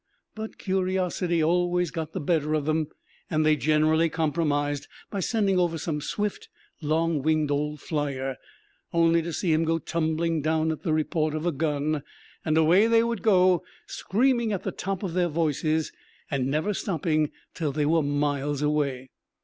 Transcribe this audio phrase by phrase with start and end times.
[0.33, 2.87] But curiosity always got the better of them,
[3.29, 6.49] and they generally compromised by sending over some swift,
[6.81, 8.37] long winged old flier,
[8.91, 12.01] only to see him go tumbling down at the report of a gun;
[12.43, 15.91] and away they would go, screaming at the top of their voices,
[16.31, 19.11] and never stopping till they were miles away.